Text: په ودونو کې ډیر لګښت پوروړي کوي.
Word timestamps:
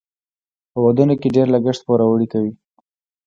په 0.71 0.77
ودونو 0.85 1.13
کې 1.21 1.33
ډیر 1.35 1.47
لګښت 1.53 1.81
پوروړي 1.87 2.27
کوي. 2.33 2.53